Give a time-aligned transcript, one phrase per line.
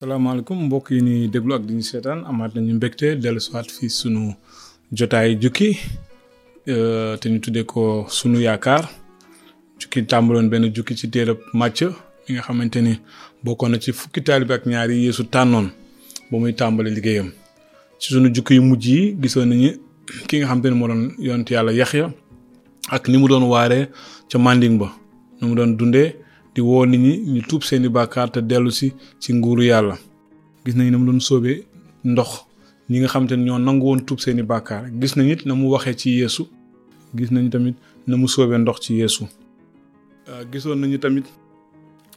[0.00, 4.34] salaamaaleykum mbokk yi ni déglu ak diñu seetaan amaat nañu mbégte dellu soit fi sunu
[4.96, 5.68] jotaay jukki
[6.68, 8.88] euh, te ñu tuddee ko sunu yaakaar
[9.80, 11.92] jukki tàmbaloon benn jukki ci téerab màcc
[12.22, 12.92] mi nga xamante ni
[13.44, 15.68] bokkoon na ci fukki taalib ak ñaari yeesu tànnoon
[16.30, 17.30] ba muy tàmbale liggéeyam
[18.00, 19.70] ci sunu jukki yu mujj yi gisoon nañu
[20.28, 22.06] ki nga xamante ni moo doon yont yàlla yaxya
[22.96, 23.84] ak ni mu doon waaree
[24.30, 24.88] ca manding ba
[25.38, 26.08] ni mu doon dundee
[26.54, 28.88] di woo nit ñi ñu tuub seeni bàkkaar te dellu si
[29.22, 29.96] ci nguuru yàlla
[30.64, 31.56] gis nañ na mu doon sóobee
[32.12, 32.30] ndox
[32.90, 35.66] ñi nga xam te ñoo nangu woon tuub seeni bàkkaar gis nañ it na mu
[35.74, 36.42] waxee ci yeesu
[37.16, 37.76] gis nañ tamit
[38.08, 39.24] na mu sóobee ndox ci yeesu
[40.30, 41.24] euh, gisoon nañu tamit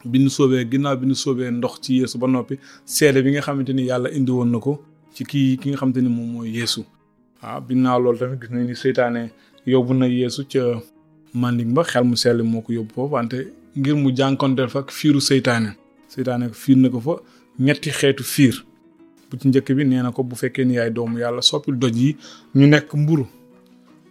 [0.09, 2.55] bi nu sóobee ginnaaw bi nu sóobee ndox ci yeesu ba noppi
[2.95, 4.73] seede bi nga xamante ni yàlla indi woon na ko
[5.15, 6.81] ci kii ki nga xamante ni moom mooy yeesu
[7.43, 9.21] waaw ah, binnaaw loolu tamit gis nañ ni seytaane
[9.73, 10.61] yóbbu na yeesu ca
[11.41, 13.37] manding ba xel mu sell moo ko yóbbu foofu wante
[13.77, 15.69] ngir mu jànkonteel fa ak fiiru seytaane
[16.09, 17.13] seytaane fiir na ko fa
[17.59, 18.55] ñetti xeetu fiir
[19.27, 21.95] bu ci njëkk bi nee na ko bu fekkee ni yaay doomu yàlla soppil doj
[22.03, 22.11] yi
[22.57, 23.25] ñu nekk mburu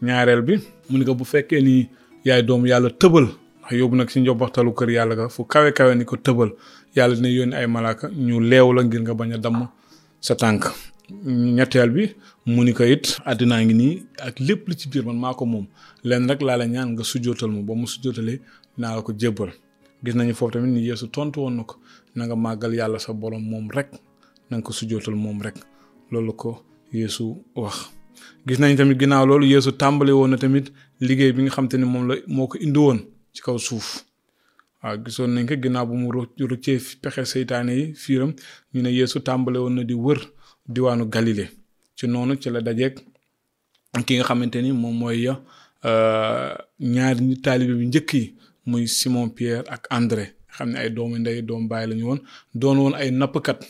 [0.05, 0.55] ñaareel bi
[0.89, 1.75] mu ni ko bu fekkee ni
[2.27, 3.27] yaay doomu yàlla tëbal
[3.65, 6.51] ndax yóbbu nag si njobbaxtalu kër yàlla ga fu kawe kawe ni ko tëbal
[6.97, 9.39] yàlla dina yónni ay malaaka ñu leew la ngir nga bañ a
[10.27, 10.63] sa tànk
[11.57, 12.05] ñetteel bi
[12.53, 13.95] mu ni ko it àddinaa ngi nii
[14.27, 15.67] ak lépp li ci biir man maa ko moom
[16.09, 18.39] lenn rek laa la ñaan nga sujjootal ma ba mu sujjootalee
[18.81, 19.51] naa ko jébbal
[20.03, 21.75] gis nañu foofu tamit ni Yeesu tontu woon na ko
[22.17, 23.89] na màggal yàlla sa borom moom rek
[24.49, 25.57] na nga ko sujjootal moom rek
[26.13, 26.51] loolu ko
[27.01, 27.25] Yeesu
[27.61, 27.77] wax.
[28.47, 30.67] gis nañ tamit ginnaaw loolu Yeesu tàmbali woon na tamit
[31.07, 32.99] liggéey bi nga xam ni moom la moo ko indi woon
[33.35, 33.89] ci kaw suuf.
[34.83, 36.09] waaw gisoon nañ ko ginnaaw bu mu
[36.53, 38.33] rëccee pexe seytaane yi fiiram
[38.73, 40.21] ñu ne yéesu tàmbale woon na di wër.
[40.69, 41.49] diwaanu Galilée
[41.97, 42.95] ci noonu ci la dajeeg
[44.07, 46.55] ki nga xamante ni moom mooy euh,
[46.93, 48.23] ñaari ñu taalibe bi njëkk yi
[48.69, 50.25] muy Simon Pierre ak André
[50.57, 52.21] xam ne ay doomu ndey doomu baay la woon
[52.61, 53.61] doon woon ay nappkat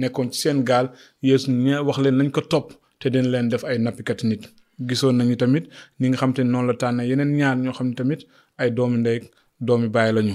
[0.00, 0.86] nekkoon ci seen gaal
[1.26, 2.66] Yeesu ñu wax leen nañ ko topp
[3.00, 4.42] te dañ leen ay nappkat nit.
[4.88, 5.64] gisoon nañu tamit
[6.00, 8.20] ñi nga xam te noonu la tànn yeneen ñaar ñoo xam ne tamit
[8.58, 9.18] ay doomu ndey
[9.66, 10.34] doomi baay lañu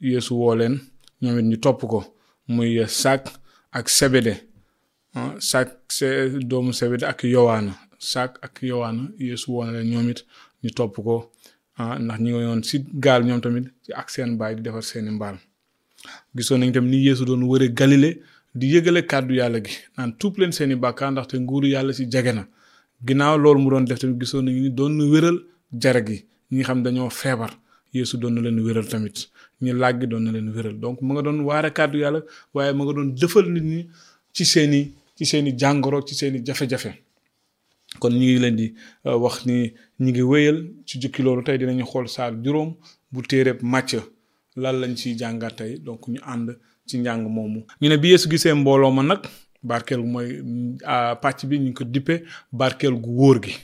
[0.00, 0.74] Yeesu woo leen
[1.22, 1.98] ñoom ñu topp ko
[2.54, 3.22] muy Sak
[3.72, 4.49] ak Sebede.
[5.42, 5.68] Saak
[6.46, 10.22] doomu sewit ak Yowaana Saak ak Yowaana Yeesu woon na ñoom it
[10.62, 11.16] ñu topp ko
[12.04, 15.10] ndax ñi nga yoon si gaal ñoom tamit ci ak seen baay di defar seeni
[15.16, 15.36] mbaal
[16.36, 18.10] gisoon nañ tamit ni yéesu doon wëree Galile
[18.58, 22.32] di yëgale kàddu yàlla gi naan tuub leen seeni bàkkaar ndaxte nguuru yàlla si jege
[22.32, 22.44] na
[23.06, 25.38] ginnaaw loolu mu doon def tamit gisoon nañu ni doon na wéral
[25.82, 26.18] jarag yi
[26.52, 27.52] ñi nga xam dañoo feebar
[27.94, 29.16] Yeesu doon na leen wéral tamit
[29.62, 32.20] ñu làggi doon na leen wéral donc mu nga doon waare kàddu yàlla
[32.54, 33.80] waaye mu nga doon dëfal nit ñi
[34.34, 34.80] ci seeni
[35.20, 36.90] ci seeni jàngoro ci seeni jafe-jafe
[38.00, 38.66] kon ñi ngi leen di
[39.06, 39.56] euh, wax ni
[40.02, 42.70] ñi ngi wéyal ci jukki loolu tey dinañu xool saar juróom
[43.12, 43.90] bu téereb màcc
[44.62, 46.48] lan lañ ciy jàngat tey donc ñu ànd
[46.88, 49.22] ci njàng moomu ñu ne bi yeesu gisee mbooloo ma nag
[49.62, 50.30] barkel mooy
[51.22, 52.14] pàcc bi ñu ko dippe
[52.52, 53.54] barkel gu wóor gi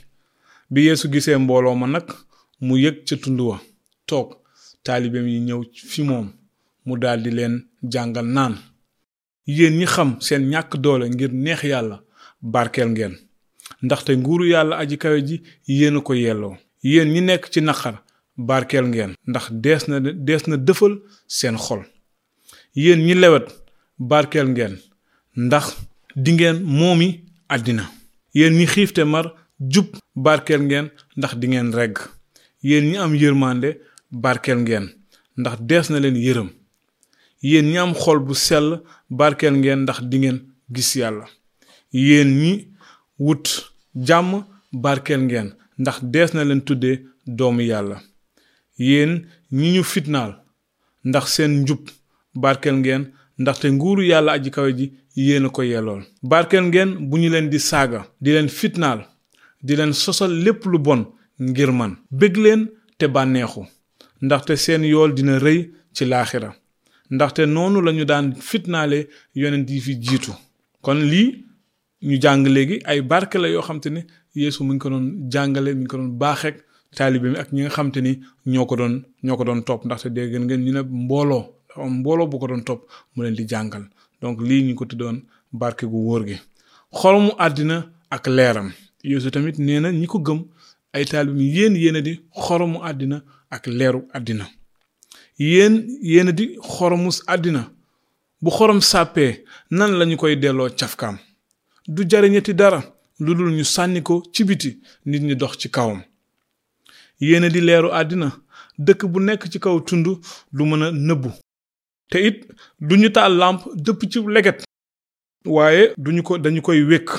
[0.71, 2.05] bi yeesu gisee mbooloo ma nag
[2.65, 3.57] mu yëg ca tund wa
[4.09, 4.29] toog
[4.83, 6.27] taalibeem yi ñëw fi moom
[6.85, 7.55] mu daal di leen
[7.91, 8.55] jàngal naan
[9.47, 12.01] yéen ñi xam seen ñàkk doole ngir neex yàlla
[12.41, 13.13] barkeel ngeen
[13.81, 18.03] ndaxte nguuru yàlla aji kawe ji yéen a ko yelloo yéen ñi nekk ci naqar
[18.35, 20.93] barkeel ngeen ndax dees na dees na dëfal
[21.27, 21.81] seen xol
[22.75, 23.47] yéen ñi lewet
[23.97, 24.73] barkeel ngeen
[25.35, 25.65] ndax
[26.15, 27.09] dingeen moomi
[27.47, 27.85] àddina
[28.35, 29.25] yéen ñi xiif te mar
[29.59, 31.97] jub barkeel ngeen ndax dingeen ngeen regg
[32.63, 33.69] yéen ñi am yërmande
[34.11, 34.85] barkeel ngeen
[35.37, 36.49] ndax dees na leen yërëm
[37.41, 40.37] yéen ñi am xol bu sell barkeel ngeen ndax dingeen
[40.73, 41.25] gis yàlla
[41.93, 42.53] yéen ñi
[43.19, 43.45] wut
[43.95, 44.31] jàmm
[44.71, 47.97] barkeel ngeen ndax dees na leen tuddee doomu yàlla
[48.77, 49.13] yéen
[49.51, 50.31] ñi ñu fitnaal
[51.03, 51.83] ndax seen njub
[52.35, 53.03] barkeel ngeen
[53.39, 57.49] ndaxte nguuru yàlla aji kawe ji yéen a ko yellool barkeel ngeen bu ñu leen
[57.51, 58.99] di saaga di leen fitnaal
[59.65, 61.01] di leen sosal lépp lu bon
[61.47, 62.61] ngir man bég leen
[62.97, 63.63] te bànneexu
[64.23, 65.59] ndaxte seen yool dina rëy
[65.95, 66.49] ci laaxira
[67.09, 70.31] ndaxte noonu la ñu daan fitnaale yonent yi fi jiitu
[70.81, 71.29] kon lii
[72.03, 74.01] ñu jàng léegi ay barke la yoo xam ni
[74.35, 76.55] yéesu mu ngi ko doon jàngale mi ngi ko doon baaxeek
[76.95, 78.11] taalibe ak ñi nga xam ni
[78.45, 78.93] ñoo ko doon
[79.23, 81.43] ñoo ko doon topp ndaxte dégg ngeen ñu ne mbooloo
[81.93, 82.81] mbooloo bu ko doon topp
[83.15, 83.83] mu leen di jàngal
[84.21, 85.17] donc lii ñu ko tuddoon
[85.51, 86.37] barke gu wóor gi
[86.91, 87.77] xoromu àddina
[88.09, 88.69] ak leeram
[89.03, 90.41] yeesu tamit nee na ñi ko gëm
[90.93, 93.17] ay taalibe mi yéen yéen di xoromu àddina
[93.49, 94.45] ak leeru àddina
[95.39, 97.71] yéen yéen di xoromu àddina
[98.41, 101.17] bu xorom sàppee nan lañu koy delloo cafkaam
[101.87, 102.81] du jariñati dara
[103.19, 106.01] lu dul ñu sànni ko ci biti nit ñi dox ci kawam
[107.19, 108.29] yéen di leeru àddina
[108.79, 110.05] dëkk bu nekk ci kaw tund
[110.53, 111.29] du mën a nëbbu
[112.09, 112.37] te it
[112.79, 114.59] duñu taal làmp dëpp ci leget
[115.45, 117.09] waaye duñu ko dañu koy wékk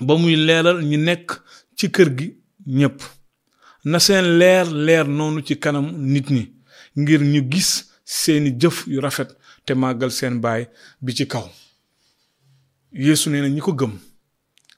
[0.00, 1.40] ba muy leeral ñi nekk
[1.76, 2.36] ci kër gi
[2.66, 2.98] ñépp
[3.84, 6.55] na seen leer leer noonu ci kanam nit ñi
[7.00, 7.70] ngir ñu gis
[8.04, 9.30] seeni jëf yu rafet
[9.64, 10.62] te màggal seen baay
[11.04, 11.44] bi ci kaw
[13.04, 13.94] yéesu nee na ñi ko gëm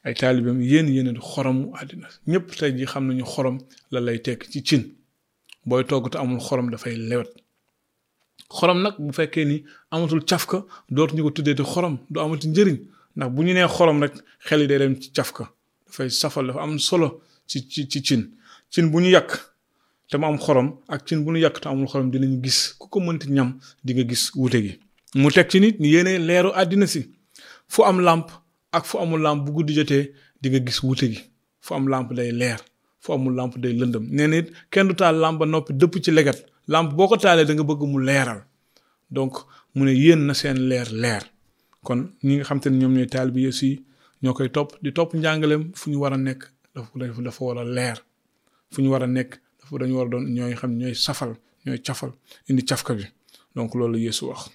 [0.04, 3.56] ay taalibeem yéen yéen di xoromu àddina ñépp tey ji xam nañu xorom
[3.92, 4.82] la lay tekk ci cin
[5.66, 7.30] booy togg te amul xorom dafay lewet
[8.56, 9.56] xorom nag bu fekkee ni
[9.92, 10.58] amatul cafka
[10.94, 12.78] dootuñu ko tuddee te xorom du amati njëriñ
[13.16, 14.14] ndax bu ñu nee xorom rek
[14.46, 15.44] xel yi day dem ci cafka
[15.86, 17.08] dafay safal dafa am solo
[17.48, 18.22] ci ci ci cin
[18.72, 19.32] cin bu ñu yàkk
[20.10, 22.86] te mu am xorom ak cin bu nu yàq te amul xorom dinañ gis ku
[22.92, 23.50] ko mënti ñam
[23.84, 24.72] di nga gis wuute gi.
[25.20, 27.00] mu teg ci nit ni yéene leeru àddina si
[27.72, 28.26] fu am làmp
[28.76, 30.04] ak fu amul làmp bu guddi jotee
[30.40, 31.20] di nga gis wute gi
[31.64, 32.60] fu am làmp day leer
[33.02, 34.38] fu amul làmp day lëndëm nee na
[34.72, 36.38] kenn du taal làmp ba noppi dëpp ci legat
[36.72, 38.40] làmp boo ko taalee da nga bëgg mu leeral
[39.16, 39.34] donc
[39.74, 41.22] mu ne yéen na seen leer leer
[41.86, 43.40] kon ñi nga xam te ne ñoom ñooy taal bi
[44.22, 46.40] ñoo koy topp di topp njàngaleem fu ñu war a nekk
[46.74, 47.98] dafa dafa war a leer
[48.72, 49.32] fu ñu war a nekk.
[49.68, 51.30] foofu dañu war doon ñooy xam ñooy safal
[51.66, 52.12] ñooy cafal
[52.50, 53.04] indi cafka bi
[53.54, 54.50] donc loolu yeesu wax.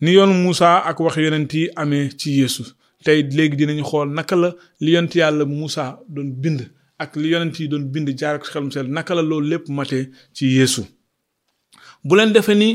[0.00, 2.62] ni yoon Moussa ak wax yonent yi amee ci yeesu
[3.04, 4.48] tey léegi dinañu xool naka la
[4.80, 6.60] li yàlla Moussa doon bind
[6.98, 9.98] ak li yonent yi doon bind jaar ak xelum sel naka la loolu lépp mate
[10.34, 10.82] ci yéesu
[12.06, 12.68] bu leen defee ni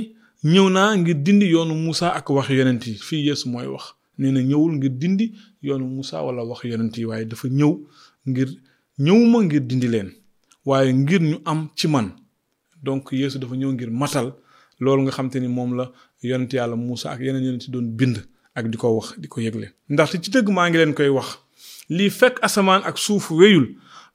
[0.54, 3.86] ñëw naa ngir dindi yoonu Moussa ak wax yonent yi fii yeesu mooy wax.
[4.20, 5.26] nee na ñëwul ngir dindi
[5.68, 7.74] yoonu Moussa wala wax yonent yi waaye dafa ñëw
[8.30, 8.50] ngir
[9.06, 10.10] ñëwuma ngir dindi leen
[10.66, 12.08] waaye ngir ñu am ci man
[12.84, 14.28] donc yéesu dafa ñëw ngir matal
[14.80, 18.16] loolu nga xam ni moom la yonent yàlla Muusa ak yeneen yonent ci doon bind
[18.56, 21.30] ak di ko wax di ko yëgle ndaxte ci tëgg maa ngi leen koy wax
[21.90, 23.66] lii fekk asamaan ak suuf wéyul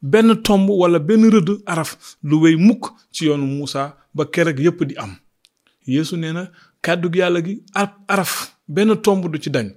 [0.03, 1.91] benn tomb wala benn rëdd araf
[2.23, 3.83] lu wéy mukk ci yoonu Muusa
[4.15, 5.13] ba keroog yépp di am
[5.87, 6.49] Yeesu nee na
[6.83, 7.63] kàddu gi yàlla gi
[8.09, 8.33] araf
[8.67, 9.69] benn tomb du ci dañ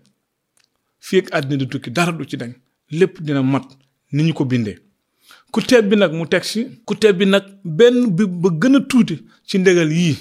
[1.00, 2.54] fii ak àddina di tukki dara du ci dañ
[2.92, 3.68] lépp dina mat
[4.12, 4.78] ni ñu ko bindee
[5.52, 8.76] ku teeb bi nag mu teg ci ku teeb bi nag benn bi ba gën
[8.78, 9.16] a tuuti
[9.48, 10.18] ci ndegal yii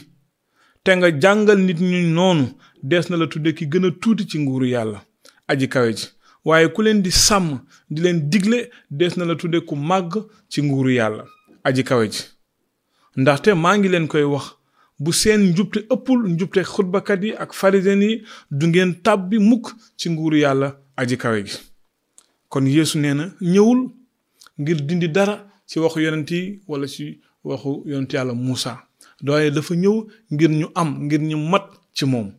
[0.85, 2.45] te nga jàngal nit ñi noonu
[2.83, 4.99] dees na la tudde ki gën a tuuti ci nguuru yàlla
[5.51, 6.07] aji kawe ji
[6.45, 7.49] waaye ku leen di sàmm
[7.91, 8.59] di leen digle
[8.99, 9.59] dees na la tudde
[9.91, 10.13] màgg
[10.49, 11.25] ci nguuru yàlla
[11.65, 12.23] aji kawe ji
[13.17, 14.47] ndaxte maa ngi leen koy wax
[14.99, 19.65] bu seen njubte ëppul njubte xutbakat yi ak farisen yi du ngeen tàbbi mukk
[19.97, 21.57] ci nguuru yàlla aji kawe ji
[22.49, 24.00] kon yeesu nee ñëwul
[24.61, 28.83] ngir dindi dara ci waxu yonenti wala ci waxu yonenti yalla musa
[29.23, 31.65] doye dafa ñew ngir ñu am ngir ñu mat
[31.95, 32.33] ci mom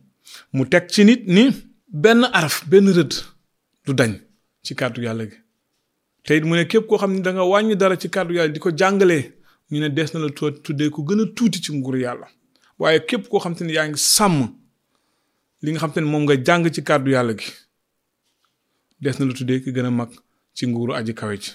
[0.52, 1.50] mu tek ci nit ni
[1.88, 3.12] ben araf ben reud
[3.86, 4.16] du dañ
[4.62, 5.36] ci kaddu yalla gi
[6.22, 9.18] te mu ne kep ko xamni da nga wàññi dara ci kaddu yalla diko jangale
[9.70, 10.30] ñu ne des na la
[10.64, 12.26] tuddee ko gëna a tuuti ci nguru yalla
[12.78, 13.80] waye kep ko xamni te ne ngi
[15.64, 17.48] li nga xamni mom nga jang ci kaddu yalla gi
[19.00, 20.10] des na la tuddee ki gëna mag
[20.54, 21.52] ci nguru aji kawé ci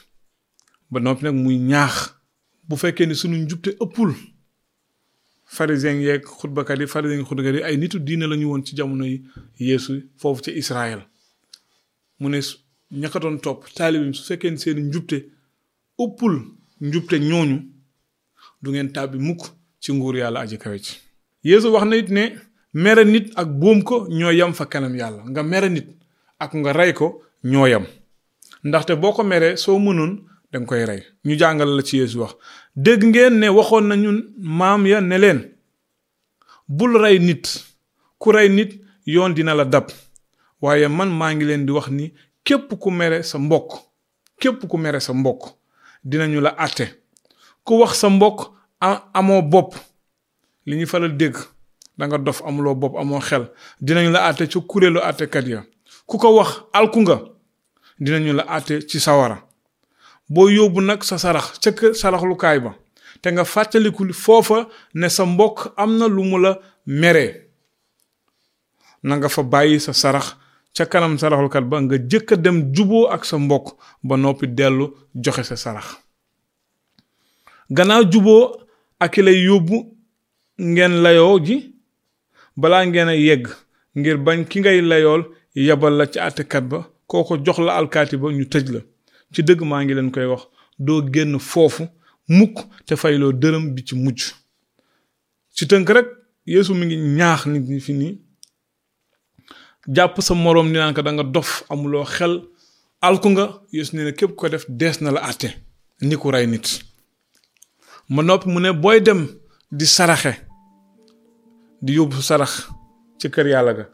[0.92, 2.14] ba noppi nag muy ñaax
[2.68, 4.12] bu fekkee ni sunu njubte ëppul
[5.46, 8.76] pharisiens yeeg xutbakat yi pharisiens yi xutbakat yi ay nitu diine la ñu woon ci
[8.76, 9.22] jamonoy
[9.60, 11.00] yéesu foofu ci Israël
[12.20, 12.40] mu ne
[12.92, 13.10] ña
[13.42, 15.30] topp taalibim su fekkee ni seen njubte
[16.00, 16.36] ëppul
[16.82, 17.58] njubte ñooñu
[18.62, 19.42] du ngeen tàbbi mukk
[19.82, 21.00] ci nguur yàlla aji kawe ci
[21.44, 22.36] yeesu wax na it ne
[22.74, 25.88] mere nit ak boom ko ñoo yam fa kanam yàlla nga mere nit
[26.40, 27.86] ak nga rey ko ñoo yam
[28.64, 30.24] ndaxte boo ko meree soo mënoon
[30.58, 32.36] dang koy rey ñu jàngal la ci yeesu wax
[32.78, 35.40] ngeen ne waxoon na ñun maam ya ne len
[36.68, 37.44] bul rey nit
[38.20, 39.88] ku rey nit yoon dina la dab
[40.62, 42.12] waaye man maa ngi leen di wax ni
[42.44, 43.70] képp ku mere sa mbokk
[44.40, 45.42] képp ku mere sa mbokk
[46.04, 46.86] dinañu la àtte
[47.64, 48.52] ku wax sa mbokk
[49.14, 49.72] amoo bopp
[50.66, 51.36] li ñu faral dégg
[51.98, 53.46] da nga dof amuloo bopp amoo xel
[53.82, 55.64] dinañu la àtte ci kuréelu àttekat ya
[56.06, 57.16] ku ko wax alku nga
[58.00, 59.47] dinañu la ci sawara
[60.30, 62.76] boo yóbbu nag sa sarax ca kër ba
[63.22, 67.48] te nga fàttalikul foofa ne sa mbokk am na lu mu la meree
[69.30, 70.28] fa bàyyi sa sarax
[70.76, 74.94] ca kanam saraxlukat ba nga jëkk a dem juboo ak sa mbokk ba noppi dellu
[75.16, 75.88] joxe sa sarax
[77.70, 78.52] gannaaw juboo
[79.00, 79.78] ak i lay yóbbu
[80.60, 81.74] ngeen layoo ji
[82.58, 83.48] balaa ngeen a yegg
[83.98, 85.24] ngir bañ ki ngay layool
[85.56, 88.82] yebal la ci àttekat ba kooko jox la alkaati ba ñu tëj la
[89.34, 90.44] ci dëgg maa ngi leen koy wax
[90.86, 91.84] doo génn foofu
[92.38, 92.56] mukk
[92.86, 94.20] te fayloo dërëm bi ci mujj
[95.56, 96.08] ci tënk rek
[96.54, 98.14] Yeesu mi ngi ñaax nit ñi fi nii
[99.96, 102.34] jàpp sa moroom ni naan ko da dof amuloo xel
[103.08, 105.50] alku nga Yeesu nee képp ko def dees na la àtte
[106.08, 106.68] ni ku rey nit
[108.14, 109.22] ma noppi mu ne booy dem
[109.78, 110.34] di saraxe
[111.84, 112.54] di yóbbu sarax
[113.20, 113.86] ci kër yàlla ga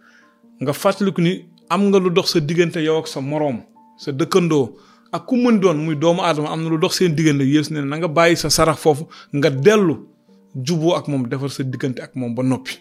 [0.61, 1.33] nga fàttaliku ni
[1.73, 3.57] am nga lu dox sa diggante yow ak sa moroom
[4.01, 4.65] sa dëkkandoo
[5.13, 7.81] ak ku mën doon muy doomu aadama am na lu dox seen diggante Yeesu ne
[7.85, 10.09] na nga bàyyi sa sarax foofu nga dellu
[10.57, 12.79] juboo ak moom defar sa diggante ak moom ba noppi.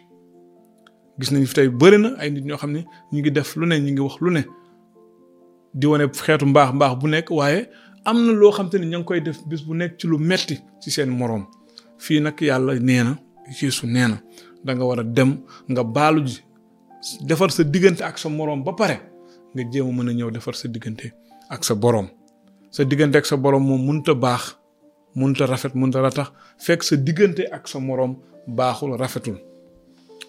[1.20, 2.80] gis nañu fi tey bëri na ay nit ñoo xam ne
[3.12, 4.40] ñu ngi def lu ne ñu ngi wax lu ne
[5.76, 5.86] di
[6.24, 7.68] xeetu mbaax mbaax bu nekk waaye
[8.08, 10.56] am na loo xam te ne ngi koy def bis bu nekk ci lu metti
[10.80, 11.44] ci seen moroom
[12.00, 13.16] fii nag yàlla nee na
[13.60, 14.16] Yeesu nee na
[14.64, 15.36] da nga war a dem
[15.68, 16.40] nga baalu ji
[17.28, 18.96] defar sa diggante ak sa moroom ba pare
[19.54, 21.12] nga jéem mën a ñëw defar sa diggante
[21.52, 22.08] ak sa boroom.
[22.73, 24.57] sa digënté ak sa borom mo munta bax
[25.12, 28.17] munta rafet munta ratax fek sa digënté ak sa morom
[28.49, 29.37] baxul rafetul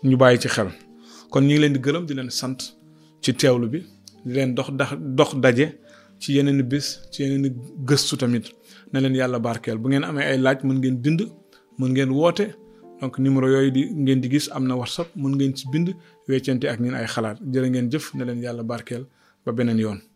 [0.04, 0.68] ñu bayyi ci xel
[1.32, 2.60] kon ñi ngi leen di gërëm di leen sant
[3.24, 3.80] ci tewlu bi
[4.26, 4.68] di leen dox
[5.18, 5.80] dox dajé
[6.20, 7.56] ci yeneen bis ci yeneen
[7.88, 8.46] gëstu tamit
[8.92, 11.20] na leen yàlla barkeel bu ngeen amee ay laaj mën ngeen bind
[11.80, 12.46] mën ngeen woote
[13.00, 15.96] donc numéro yooyu di ngeen di gis am na whatsapp mën ngeen ci bind
[16.28, 19.08] weccante ak ñun ay xalaat jërë ngeen jëf na leen yàlla barkeel
[19.46, 20.04] ba beneen yoon